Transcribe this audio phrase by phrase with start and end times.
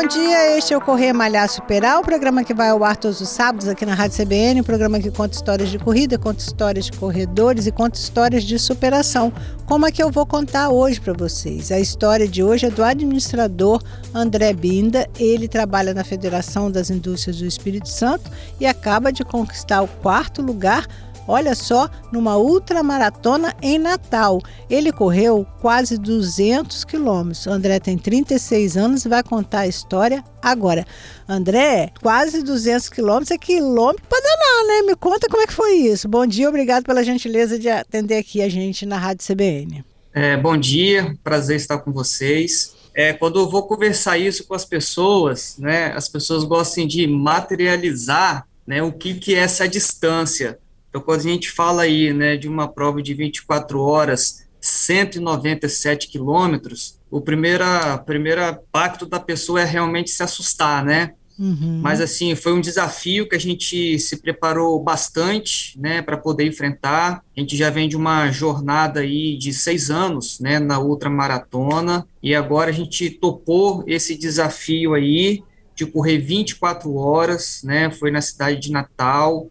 [0.00, 0.56] Bom dia.
[0.56, 3.68] Este é o Correr Malhar Superar, o programa que vai ao ar todos os sábados
[3.68, 7.66] aqui na Rádio CBN, um programa que conta histórias de corrida, conta histórias de corredores
[7.66, 9.30] e conta histórias de superação,
[9.66, 11.70] como a que eu vou contar hoje para vocês.
[11.70, 13.82] A história de hoje é do administrador
[14.14, 15.06] André Binda.
[15.18, 20.40] Ele trabalha na Federação das Indústrias do Espírito Santo e acaba de conquistar o quarto
[20.40, 20.86] lugar
[21.26, 24.40] Olha só, numa ultramaratona em Natal.
[24.68, 27.46] Ele correu quase 200 quilômetros.
[27.46, 30.84] André tem 36 anos e vai contar a história agora.
[31.28, 34.82] André, quase 200 quilômetros é quilômetro para danar, né?
[34.86, 36.08] Me conta como é que foi isso.
[36.08, 39.84] Bom dia, obrigado pela gentileza de atender aqui a gente na Rádio CBN.
[40.12, 42.74] É, bom dia, prazer estar com vocês.
[42.92, 48.44] É, quando eu vou conversar isso com as pessoas, né, as pessoas gostam de materializar
[48.66, 50.58] né, o que, que é essa distância.
[50.90, 56.98] Então, quando a gente fala aí, né, de uma prova de 24 horas, 197 quilômetros,
[57.10, 57.64] o primeiro
[58.04, 61.14] primeira pacto da pessoa é realmente se assustar, né?
[61.38, 61.80] Uhum.
[61.82, 67.22] Mas assim, foi um desafio que a gente se preparou bastante, né, para poder enfrentar.
[67.34, 72.34] A gente já vem de uma jornada aí de seis anos, né, na ultramaratona, e
[72.34, 75.42] agora a gente topou esse desafio aí
[75.74, 79.48] de correr 24 horas, né, foi na cidade de Natal,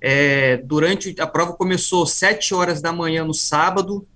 [0.00, 4.06] é, durante a prova começou 7 horas da manhã no sábado,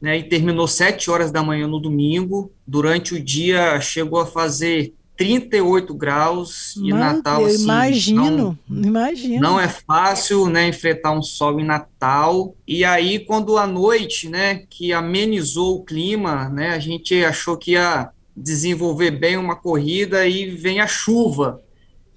[0.00, 2.52] né, e terminou 7 horas da manhã no domingo.
[2.66, 9.40] Durante o dia chegou a fazer 38 graus e Natal assim, imagino, não, imagino.
[9.40, 12.54] Não é fácil, né, enfrentar um sol em Natal.
[12.66, 17.72] E aí quando a noite, né, que amenizou o clima, né, a gente achou que
[17.72, 21.62] ia desenvolver bem uma corrida e vem a chuva.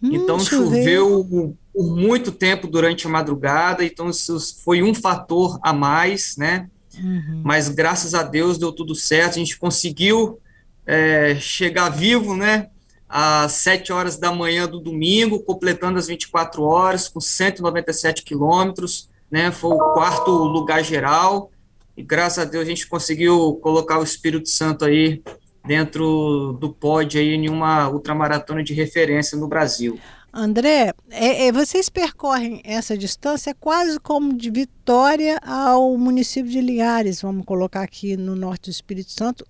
[0.03, 1.23] Hum, então choveu.
[1.23, 6.69] choveu por muito tempo durante a madrugada, então isso foi um fator a mais, né?
[7.01, 7.41] Uhum.
[7.41, 10.41] Mas graças a Deus deu tudo certo, a gente conseguiu
[10.85, 12.67] é, chegar vivo, né?
[13.07, 19.49] Às 7 horas da manhã do domingo, completando as 24 horas, com 197 quilômetros, né?
[19.49, 21.49] Foi o quarto lugar geral,
[21.95, 25.23] e graças a Deus a gente conseguiu colocar o Espírito Santo aí
[25.65, 29.97] dentro do pódio aí em uma ultramaratona de referência no Brasil.
[30.33, 37.21] André, é, é, vocês percorrem essa distância quase como de Vitória ao município de Linhares,
[37.21, 39.45] vamos colocar aqui no norte do Espírito Santo,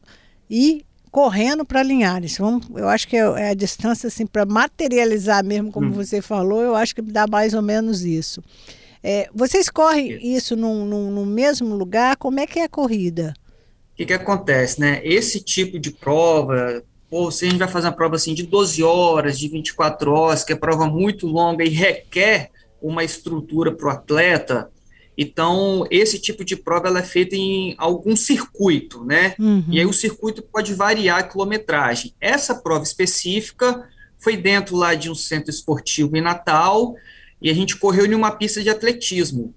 [0.49, 2.37] e correndo para Linhares.
[2.37, 5.91] Vamos, eu acho que é, é a distância assim para materializar mesmo, como hum.
[5.91, 8.41] você falou, eu acho que dá mais ou menos isso.
[9.03, 12.17] É, vocês correm isso no no mesmo lugar?
[12.17, 13.33] Como é que é a corrida?
[13.93, 15.01] O que, que acontece, né?
[15.03, 18.83] Esse tipo de prova, ou se a gente vai fazer uma prova assim de 12
[18.83, 23.91] horas, de 24 horas, que é prova muito longa e requer uma estrutura para o
[23.91, 24.69] atleta,
[25.17, 29.35] então esse tipo de prova ela é feita em algum circuito, né?
[29.37, 29.65] Uhum.
[29.67, 32.13] E aí o circuito pode variar a quilometragem.
[32.21, 33.85] Essa prova específica
[34.17, 36.95] foi dentro lá de um centro esportivo em Natal
[37.41, 39.53] e a gente correu em uma pista de atletismo.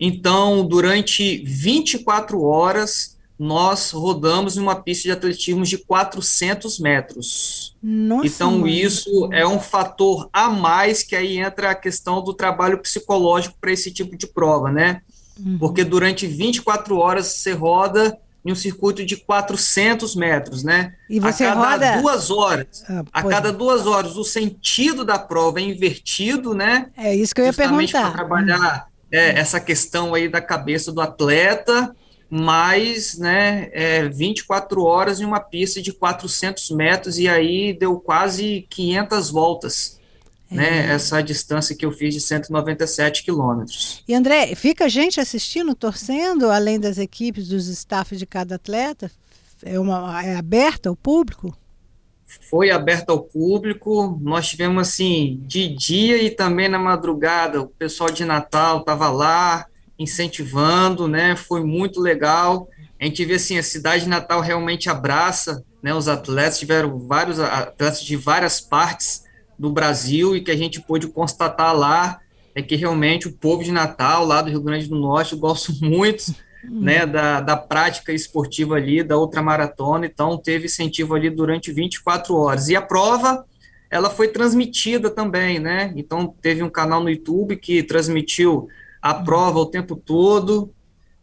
[0.00, 7.76] Então, durante 24 horas, nós rodamos em uma pista de atletismo de 400 metros.
[7.82, 8.76] Nossa, então, mãe.
[8.76, 13.72] isso é um fator a mais que aí entra a questão do trabalho psicológico para
[13.72, 15.02] esse tipo de prova, né?
[15.38, 15.58] Uhum.
[15.58, 20.94] Porque durante 24 horas você roda em um circuito de 400 metros, né?
[21.10, 22.02] E você a cada roda...
[22.02, 26.90] duas horas, ah, a cada duas horas, o sentido da prova é invertido, né?
[26.96, 28.12] É isso que eu ia Justamente perguntar.
[28.12, 29.18] Para trabalhar uhum.
[29.18, 31.94] é, essa questão aí da cabeça do atleta
[32.30, 38.66] mais né, é, 24 horas em uma pista de 400 metros, e aí deu quase
[38.70, 40.00] 500 voltas.
[40.50, 40.54] É.
[40.56, 44.04] Né, essa distância que eu fiz de 197 quilômetros.
[44.06, 49.10] E André, fica gente assistindo, torcendo, além das equipes, dos staffs de cada atleta?
[49.62, 51.56] É, uma, é aberta ao público?
[52.50, 54.18] Foi aberta ao público.
[54.22, 57.62] Nós tivemos assim de dia e também na madrugada.
[57.62, 59.66] O pessoal de Natal estava lá,
[59.98, 61.36] incentivando, né?
[61.36, 62.68] Foi muito legal.
[63.00, 65.94] A gente vê assim, a cidade de Natal realmente abraça, né?
[65.94, 69.24] Os atletas tiveram vários atletas de várias partes
[69.58, 72.20] do Brasil e que a gente pôde constatar lá
[72.54, 76.34] é que realmente o povo de Natal, lá do Rio Grande do Norte, gosta muito
[76.62, 82.68] né, da, da prática esportiva ali, da ultramaratona, então teve incentivo ali durante 24 horas.
[82.68, 83.44] E a prova,
[83.90, 85.92] ela foi transmitida também, né?
[85.94, 88.68] Então teve um canal no YouTube que transmitiu
[89.04, 90.72] a prova o tempo todo,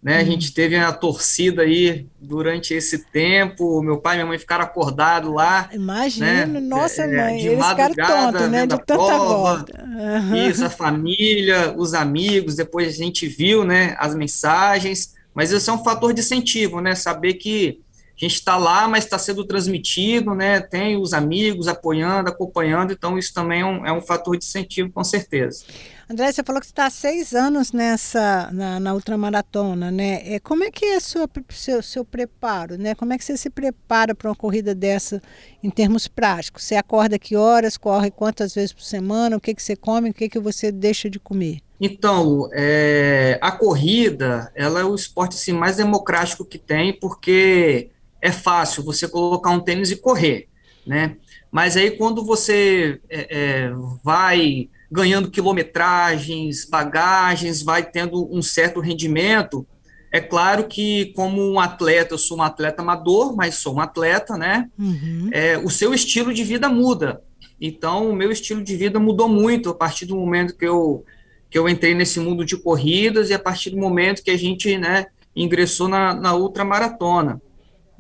[0.04, 0.18] né?
[0.18, 3.82] A gente teve a torcida aí durante esse tempo.
[3.82, 5.68] Meu pai e minha mãe ficaram acordados lá.
[5.74, 6.60] Imagina, né?
[6.60, 8.68] nossa é, mãe, de eles ficaram tontos, né?
[8.68, 9.18] De tanta prova.
[9.18, 9.84] volta.
[9.84, 10.36] Uhum.
[10.48, 12.56] Isso, a família, os amigos.
[12.56, 13.96] Depois a gente viu, né?
[13.98, 15.16] As mensagens.
[15.34, 16.94] Mas isso é um fator de incentivo, né?
[16.94, 17.80] Saber que
[18.26, 20.60] a gente está lá, mas está sendo transmitido, né?
[20.60, 22.94] Tem os amigos apoiando, acompanhando.
[22.94, 25.64] Então isso também é um, é um fator de incentivo, com certeza.
[26.12, 30.22] André, você falou que está há seis anos nessa na, na ultramaratona, né?
[30.26, 32.94] É, como é que é sua, seu, seu preparo, né?
[32.94, 35.22] Como é que você se prepara para uma corrida dessa
[35.64, 36.66] em termos práticos?
[36.66, 40.14] Você acorda que horas, corre quantas vezes por semana, o que, que você come, o
[40.14, 41.60] que, que você deixa de comer?
[41.80, 47.90] Então, é, a corrida, ela é o esporte assim, mais democrático que tem, porque
[48.22, 50.48] é fácil você colocar um tênis e correr,
[50.86, 51.16] né?
[51.52, 53.72] Mas aí quando você é, é,
[54.04, 59.66] vai ganhando quilometragens, bagagens, vai tendo um certo rendimento.
[60.12, 64.38] É claro que, como um atleta, eu sou um atleta amador, mas sou um atleta,
[64.38, 64.70] né?
[64.78, 65.30] Uhum.
[65.32, 67.22] É, o seu estilo de vida muda.
[67.60, 71.06] Então, o meu estilo de vida mudou muito a partir do momento que eu,
[71.50, 74.78] que eu entrei nesse mundo de corridas e a partir do momento que a gente,
[74.78, 77.42] né, ingressou na, na ultramaratona.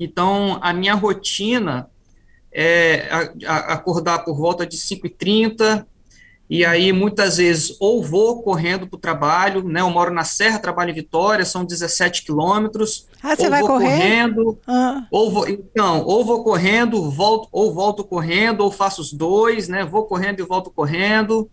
[0.03, 1.87] Então, a minha rotina
[2.51, 3.07] é
[3.45, 5.85] acordar por volta de 5h30,
[6.49, 9.81] e aí muitas vezes ou vou correndo para o trabalho, né?
[9.81, 13.05] Eu moro na Serra, trabalho em Vitória, são 17 quilômetros.
[13.21, 14.57] Ah, você vai correndo?
[14.65, 15.05] Ah.
[15.11, 19.85] Ou vou, então, ou vou correndo, volto, ou volto correndo, ou faço os dois, né?
[19.85, 21.47] Vou correndo e volto correndo.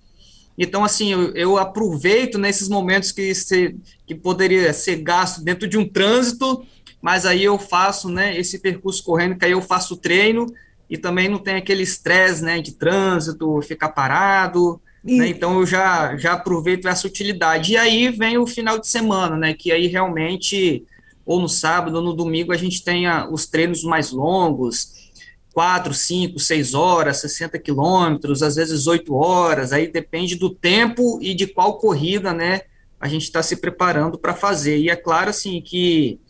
[0.57, 5.77] Então, assim, eu, eu aproveito nesses momentos que, se, que poderia ser gasto dentro de
[5.77, 6.67] um trânsito,
[7.01, 10.47] mas aí eu faço, né, esse percurso correndo, que aí eu faço treino
[10.89, 14.81] e também não tem aquele estresse, né, de trânsito, ficar parado,
[15.17, 15.29] né?
[15.29, 17.73] Então eu já, já aproveito essa utilidade.
[17.73, 19.55] E aí vem o final de semana, né?
[19.55, 20.85] Que aí realmente,
[21.25, 25.11] ou no sábado ou no domingo, a gente tenha os treinos mais longos,
[25.55, 31.35] 4, 5, 6 horas, 60 quilômetros, às vezes 8 horas, aí depende do tempo e
[31.35, 32.63] de qual corrida, né?
[33.01, 34.79] A gente está se preparando para fazer.
[34.79, 36.21] E é claro, assim, que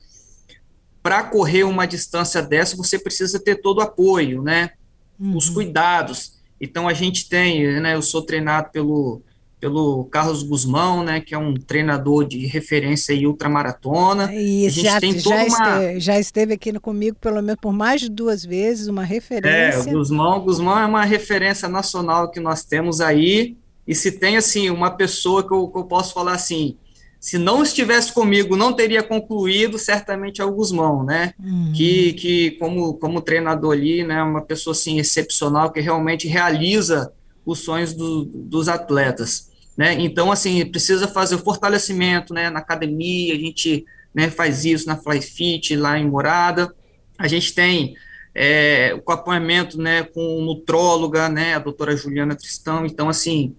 [1.03, 4.71] para correr uma distância dessa, você precisa ter todo o apoio, né?
[5.19, 5.37] Uhum.
[5.37, 9.23] Os cuidados então a gente tem, né, eu sou treinado pelo,
[9.61, 14.33] pelo Carlos Guzmão, né, que é um treinador de referência em ultramaratona.
[14.35, 15.47] E a gente já, tem toda já, uma...
[15.47, 19.89] esteve, já esteve aqui comigo pelo menos por mais de duas vezes, uma referência.
[19.89, 23.57] É, o Guzmão, Guzmão é uma referência nacional que nós temos aí,
[23.87, 26.77] e se tem, assim, uma pessoa que eu, que eu posso falar assim,
[27.21, 31.35] se não estivesse comigo, não teria concluído, certamente é o Guzmão, né?
[31.39, 31.73] Uhum.
[31.75, 37.13] Que, que como, como treinador ali, né, uma pessoa assim excepcional que realmente realiza
[37.45, 39.95] os sonhos do, dos atletas, né?
[39.95, 44.97] Então, assim, precisa fazer o fortalecimento, né, na academia, a gente, né, faz isso na
[44.97, 46.73] Flyfit, lá em Morada,
[47.19, 47.97] a gente tem
[48.35, 53.57] é, o acompanhamento, né, com nutróloga, né, a doutora Juliana Tristão, então, assim,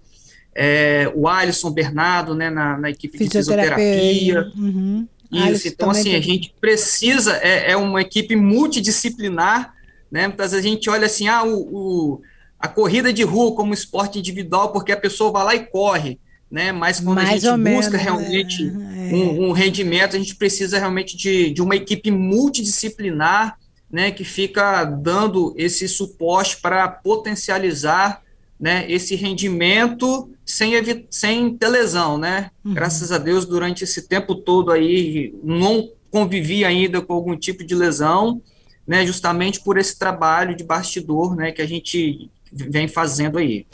[0.54, 4.50] é, o Alisson Bernardo, né, na, na equipe de fisioterapia.
[4.56, 5.06] Uhum.
[5.30, 9.74] Isso, então assim, a gente precisa, é, é, uma equipe multidisciplinar,
[10.10, 12.22] né, muitas vezes a gente olha assim, ah, o, o,
[12.58, 16.18] a corrida de rua como esporte individual, porque a pessoa vai lá e corre,
[16.50, 19.14] né, mas quando Mais a gente busca menos, realmente é.
[19.14, 23.56] um, um, rendimento, a gente precisa realmente de, de uma equipe multidisciplinar,
[23.88, 28.20] né, que fica dando esse suporte para potencializar
[28.60, 30.72] né, esse rendimento sem,
[31.08, 32.50] sem ter lesão, né?
[32.64, 32.74] Uhum.
[32.74, 37.74] Graças a Deus, durante esse tempo todo aí, não convivi ainda com algum tipo de
[37.74, 38.42] lesão,
[38.86, 43.64] né, justamente por esse trabalho de bastidor, né, que a gente vem fazendo aí.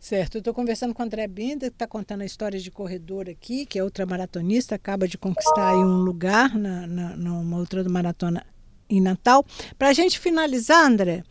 [0.00, 3.30] Certo, eu estou conversando com o André Binder, que está contando a história de corredor
[3.30, 7.82] aqui, que é outra maratonista, acaba de conquistar aí um lugar na, na, numa outra
[7.88, 8.44] maratona
[8.88, 9.44] em Natal.
[9.78, 11.22] Para a gente finalizar, André,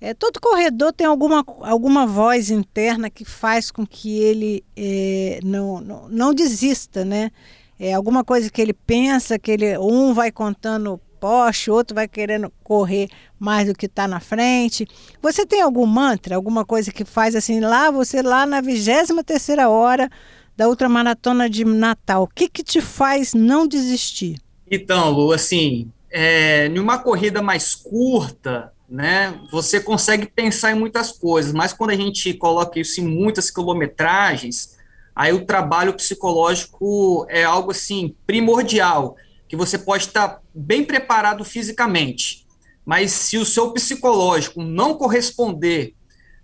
[0.00, 5.80] é, todo corredor tem alguma, alguma voz interna que faz com que ele é, não,
[5.80, 7.30] não, não desista, né?
[7.78, 12.52] É alguma coisa que ele pensa, que ele um vai contando poste, outro vai querendo
[12.64, 14.86] correr mais do que está na frente.
[15.22, 19.68] Você tem algum mantra, alguma coisa que faz assim, lá você lá na 23 terceira
[19.68, 20.10] hora
[20.56, 24.38] da ultramaratona de Natal, o que que te faz não desistir?
[24.70, 31.10] Então, Lu, assim, é, em uma corrida mais curta, né, você consegue pensar em muitas
[31.10, 34.76] coisas, mas quando a gente coloca isso em muitas quilometragens,
[35.16, 39.16] aí o trabalho psicológico é algo assim primordial,
[39.48, 42.46] que você pode estar bem preparado fisicamente,
[42.84, 45.94] mas se o seu psicológico não corresponder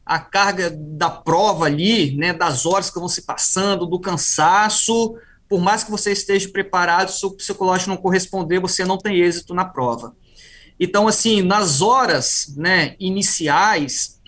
[0.07, 5.17] à carga da prova ali, né, das horas que vão se passando, do cansaço,
[5.49, 9.55] por mais que você esteja preparado, se o psicológico não corresponder, você não tem êxito
[9.55, 10.15] na prova.
[10.79, 14.21] Então, assim, nas horas né, iniciais,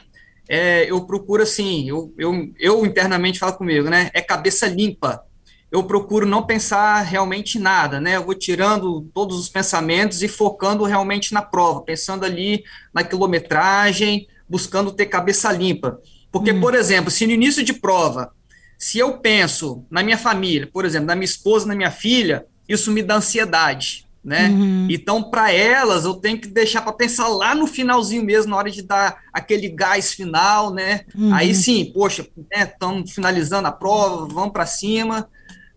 [0.49, 5.23] é, eu procuro, assim, eu, eu, eu internamente falo comigo, né, é cabeça limpa.
[5.71, 10.29] Eu procuro não pensar realmente em nada, né, eu vou tirando todos os pensamentos e
[10.29, 16.01] focando realmente na prova, pensando ali na quilometragem, buscando ter cabeça limpa.
[16.33, 16.61] Porque, hum.
[16.61, 18.33] por exemplo, se no início de prova,
[18.81, 22.91] se eu penso na minha família, por exemplo, na minha esposa, na minha filha, isso
[22.91, 24.49] me dá ansiedade né?
[24.49, 24.87] Uhum.
[24.91, 28.71] Então, para elas, eu tenho que deixar para pensar lá no finalzinho mesmo, na hora
[28.71, 31.05] de dar aquele gás final, né?
[31.15, 31.35] Uhum.
[31.35, 35.29] Aí sim, poxa, estamos né, finalizando a prova, vamos para cima.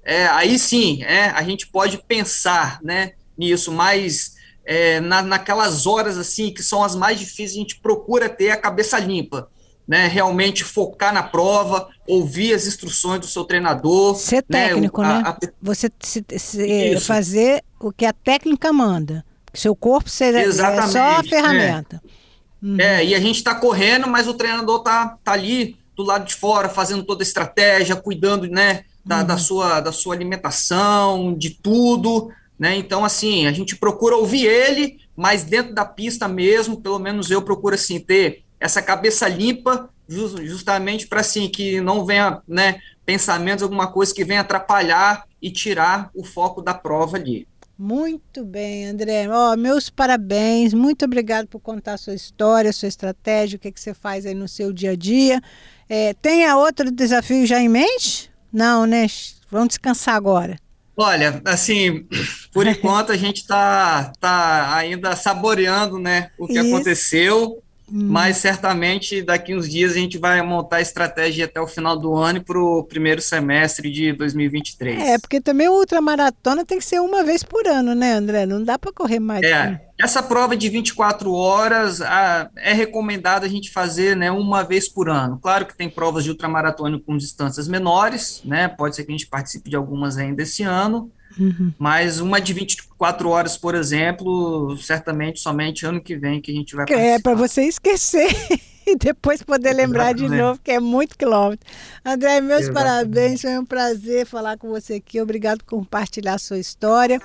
[0.04, 4.34] É, aí sim, é, a gente pode pensar, né, nisso, mas
[4.66, 8.58] é, na, naquelas horas assim que são as mais difíceis, a gente procura ter a
[8.58, 9.48] cabeça limpa
[9.88, 14.16] né, realmente focar na prova, ouvir as instruções do seu treinador.
[14.16, 15.22] Ser né, técnico, né?
[15.26, 15.38] A, a...
[15.62, 19.26] Você se, se fazer o que a técnica manda.
[19.54, 20.52] Seu corpo seja, é
[20.88, 22.02] só a ferramenta.
[22.04, 22.78] É, uhum.
[22.80, 26.34] é e a gente está correndo, mas o treinador tá, tá ali do lado de
[26.34, 29.26] fora, fazendo toda a estratégia, cuidando né, da, uhum.
[29.26, 32.32] da, sua, da sua alimentação, de tudo.
[32.58, 32.76] Né?
[32.78, 37.42] Então, assim, a gente procura ouvir ele, mas dentro da pista mesmo, pelo menos eu
[37.42, 43.92] procuro assim, ter essa cabeça limpa, justamente para assim que não venha, né, pensamentos, alguma
[43.92, 47.46] coisa que venha atrapalhar e tirar o foco da prova ali.
[47.78, 49.28] Muito bem, André.
[49.30, 50.74] Oh, meus parabéns.
[50.74, 54.26] Muito obrigado por contar a sua história, a sua estratégia, o que, que você faz
[54.26, 55.42] aí no seu dia a dia.
[55.90, 58.32] É, tem outro desafio já em mente?
[58.52, 59.08] Não, né?
[59.52, 60.58] Vamos descansar agora.
[60.96, 62.08] Olha, assim,
[62.54, 66.74] por enquanto a gente está tá ainda saboreando né, o que Isso.
[66.74, 67.62] aconteceu.
[67.94, 68.08] Hum.
[68.10, 72.16] Mas certamente daqui uns dias a gente vai montar a estratégia até o final do
[72.16, 75.00] ano e para o primeiro semestre de 2023.
[75.00, 78.48] É, porque também o ultramaratona tem que ser uma vez por ano, né, André?
[78.48, 79.44] Não dá para correr mais.
[79.44, 84.90] É, essa prova de 24 horas a, é recomendado a gente fazer né, uma vez
[84.90, 85.38] por ano.
[85.38, 88.68] Claro que tem provas de ultramaratona com distâncias menores, né?
[88.68, 91.12] Pode ser que a gente participe de algumas ainda esse ano.
[91.38, 91.74] Uhum.
[91.78, 96.76] Mas uma de 24 horas, por exemplo, certamente somente ano que vem que a gente
[96.76, 96.86] vai.
[96.90, 98.30] É, para você esquecer
[98.86, 101.66] e depois poder lembrar de novo, que é muito quilômetro.
[102.06, 102.74] André, meus Exatamente.
[102.74, 105.22] parabéns, foi um prazer falar com você aqui.
[105.22, 107.22] Obrigado por compartilhar a sua história.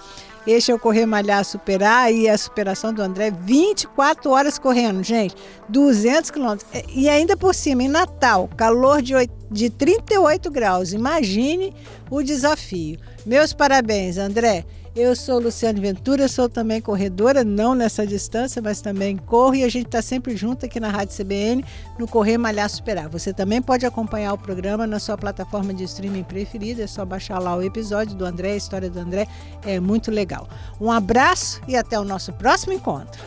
[0.46, 5.34] Este é o Correr Malhar Superar e a superação do André, 24 horas correndo, gente,
[5.68, 6.70] 200 quilômetros.
[6.94, 10.92] E ainda por cima, em Natal, calor de, 8, de 38 graus.
[10.92, 11.74] Imagine
[12.10, 12.98] o desafio.
[13.28, 14.64] Meus parabéns, André.
[14.96, 19.68] Eu sou Luciane Ventura, sou também corredora, não nessa distância, mas também corro e a
[19.68, 21.62] gente está sempre junto aqui na Rádio CBN
[21.98, 23.06] no Correr Malhar Superar.
[23.10, 27.38] Você também pode acompanhar o programa na sua plataforma de streaming preferida, é só baixar
[27.38, 29.28] lá o episódio do André, a história do André,
[29.62, 30.48] é muito legal.
[30.80, 33.22] Um abraço e até o nosso próximo encontro.